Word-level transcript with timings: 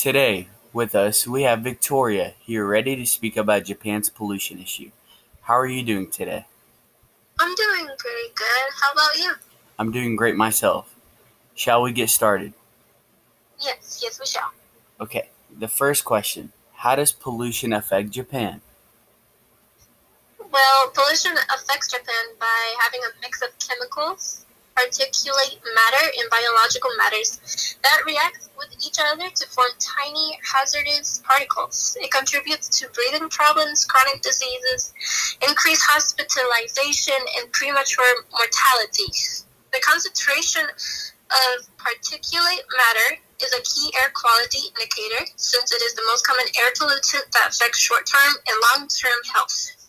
Today, 0.00 0.48
with 0.72 0.94
us, 0.94 1.26
we 1.26 1.42
have 1.42 1.60
Victoria 1.60 2.32
here 2.40 2.66
ready 2.66 2.96
to 2.96 3.04
speak 3.04 3.36
about 3.36 3.64
Japan's 3.64 4.08
pollution 4.08 4.58
issue. 4.58 4.92
How 5.42 5.52
are 5.52 5.66
you 5.66 5.82
doing 5.82 6.10
today? 6.10 6.46
I'm 7.38 7.54
doing 7.54 7.86
pretty 7.98 8.32
good. 8.34 8.70
How 8.80 8.92
about 8.92 9.18
you? 9.18 9.34
I'm 9.78 9.92
doing 9.92 10.16
great 10.16 10.36
myself. 10.36 10.96
Shall 11.54 11.82
we 11.82 11.92
get 11.92 12.08
started? 12.08 12.54
Yes, 13.60 14.00
yes, 14.02 14.18
we 14.18 14.24
shall. 14.24 14.50
Okay, 15.02 15.28
the 15.54 15.68
first 15.68 16.06
question 16.06 16.52
How 16.76 16.96
does 16.96 17.12
pollution 17.12 17.74
affect 17.74 18.08
Japan? 18.08 18.62
Well, 20.50 20.92
pollution 20.94 21.32
affects 21.54 21.88
Japan 21.88 22.24
by 22.38 22.74
having 22.80 23.00
a 23.04 23.20
mix 23.20 23.42
of 23.42 23.50
chemicals, 23.58 24.46
particulate 24.76 25.58
matter, 25.62 26.04
and 26.18 26.30
biological 26.30 26.90
matters 26.96 27.76
that 27.82 28.02
react 28.06 28.48
with 28.58 28.72
each 28.84 28.98
other 29.00 29.28
to 29.28 29.46
form 29.48 29.70
tiny 29.78 30.38
hazardous 30.44 31.22
particles. 31.24 31.96
It 32.00 32.10
contributes 32.10 32.68
to 32.80 32.88
breathing 32.92 33.28
problems, 33.28 33.84
chronic 33.84 34.22
diseases, 34.22 34.92
increased 35.46 35.82
hospitalization, 35.86 37.18
and 37.38 37.52
premature 37.52 38.24
mortality. 38.32 39.12
The 39.72 39.80
concentration 39.80 40.64
of 40.66 41.68
particulate 41.78 42.66
matter 42.74 43.22
is 43.42 43.54
a 43.54 43.62
key 43.62 43.92
air 44.02 44.10
quality 44.14 44.68
indicator 44.68 45.24
since 45.36 45.72
it 45.72 45.82
is 45.82 45.94
the 45.94 46.02
most 46.06 46.26
common 46.26 46.44
air 46.58 46.72
pollutant 46.76 47.30
that 47.32 47.50
affects 47.50 47.78
short 47.78 48.06
term 48.06 48.34
and 48.46 48.56
long 48.74 48.88
term 48.88 49.20
health. 49.32 49.79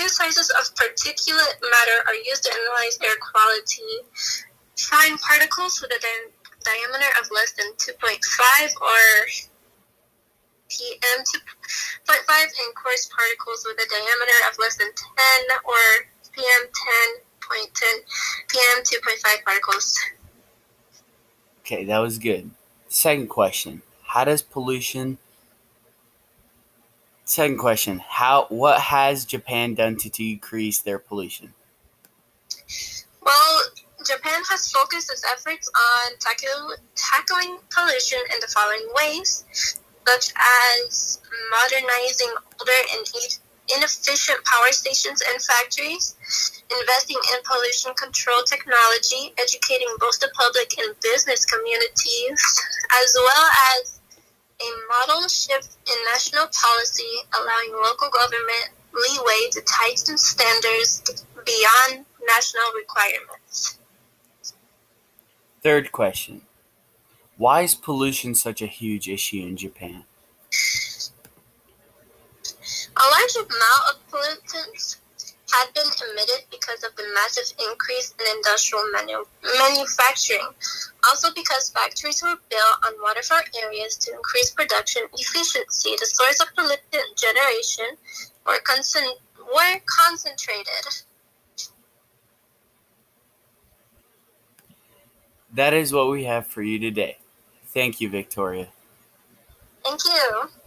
Two 0.00 0.08
sizes 0.08 0.48
of 0.56 0.64
particulate 0.76 1.60
matter 1.60 1.98
are 2.08 2.14
used 2.24 2.42
to 2.44 2.50
analyze 2.50 2.98
air 3.04 3.20
quality. 3.20 4.00
Fine 4.78 5.18
particles 5.18 5.78
with 5.82 5.92
a 5.92 6.00
di- 6.00 6.32
diameter 6.64 7.10
of 7.20 7.28
less 7.30 7.52
than 7.52 7.66
2.5 7.76 8.16
or 8.80 9.26
PM 10.70 11.20
2.5 11.20 12.16
and 12.40 12.74
coarse 12.82 13.10
particles 13.14 13.66
with 13.66 13.76
a 13.76 13.88
diameter 13.90 14.38
of 14.50 14.56
less 14.58 14.76
than 14.78 14.88
10 14.88 15.58
or 15.68 15.84
PM 16.32 16.62
10.10 17.52 17.68
PM 18.48 18.82
2.5 18.82 19.44
particles. 19.44 19.98
Okay, 21.60 21.84
that 21.84 21.98
was 21.98 22.16
good. 22.16 22.50
Second 22.88 23.28
question 23.28 23.82
How 24.02 24.24
does 24.24 24.40
pollution 24.40 25.18
Second 27.30 27.58
question: 27.58 28.02
How 28.08 28.46
what 28.48 28.80
has 28.80 29.24
Japan 29.24 29.74
done 29.74 29.94
to 29.98 30.10
decrease 30.10 30.80
their 30.80 30.98
pollution? 30.98 31.54
Well, 33.22 33.62
Japan 34.04 34.42
has 34.50 34.68
focused 34.72 35.12
its 35.12 35.22
efforts 35.30 35.70
on 35.70 36.18
tackle, 36.18 36.74
tackling 36.96 37.58
pollution 37.70 38.18
in 38.34 38.40
the 38.40 38.48
following 38.48 38.84
ways, 38.98 39.44
such 40.08 40.34
as 40.34 41.20
modernizing 41.54 42.34
older 42.58 42.82
and 42.98 43.06
inefficient 43.76 44.42
power 44.42 44.72
stations 44.72 45.22
and 45.30 45.40
factories, 45.40 46.16
investing 46.80 47.18
in 47.30 47.38
pollution 47.46 47.94
control 47.94 48.42
technology, 48.42 49.34
educating 49.38 49.94
both 50.00 50.18
the 50.18 50.32
public 50.34 50.74
and 50.82 50.96
business 50.98 51.44
communities, 51.46 52.42
as 52.90 53.14
well 53.14 53.46
as 53.78 53.99
model 54.90 55.28
shift 55.28 55.76
in 55.86 55.94
national 56.12 56.46
policy 56.48 57.12
allowing 57.32 57.72
local 57.82 58.10
government 58.10 58.70
leeway 58.92 59.48
to 59.52 59.60
tighten 59.62 60.18
standards 60.18 61.24
beyond 61.46 62.04
national 62.26 62.72
requirements. 62.76 63.78
Third 65.62 65.92
question 65.92 66.42
Why 67.36 67.62
is 67.62 67.74
pollution 67.74 68.34
such 68.34 68.60
a 68.62 68.66
huge 68.66 69.08
issue 69.08 69.42
in 69.42 69.56
Japan? 69.56 70.04
A 72.96 73.04
large 73.14 73.36
amount 73.36 73.82
of 73.90 73.96
pollutants 74.10 74.96
had 75.52 75.72
been 75.74 75.90
emitted 76.10 76.44
because 76.50 76.84
of 76.84 76.94
the 76.96 77.04
massive 77.14 77.52
increase 77.70 78.14
in 78.20 78.36
industrial 78.36 78.84
manu- 78.92 79.26
manufacturing. 79.58 80.48
Also, 81.08 81.28
because 81.34 81.70
factories 81.70 82.22
were 82.22 82.36
built 82.50 82.76
on 82.86 82.92
waterfront 83.02 83.48
areas 83.62 83.96
to 83.96 84.12
increase 84.12 84.50
production 84.50 85.02
efficiency, 85.14 85.90
the 85.98 86.06
source 86.06 86.40
of 86.40 86.48
pollutant 86.54 87.16
generation 87.16 87.96
were, 88.46 88.60
concent- 88.64 89.18
were 89.38 89.80
concentrated. 89.86 91.04
That 95.52 95.74
is 95.74 95.92
what 95.92 96.08
we 96.10 96.24
have 96.24 96.46
for 96.46 96.62
you 96.62 96.78
today. 96.78 97.18
Thank 97.66 98.00
you, 98.00 98.08
Victoria. 98.08 98.68
Thank 99.84 100.04
you. 100.04 100.59